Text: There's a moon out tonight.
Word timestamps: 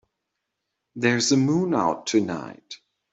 There's 0.95 1.31
a 1.31 1.37
moon 1.37 1.75
out 1.75 2.07
tonight. 2.07 2.79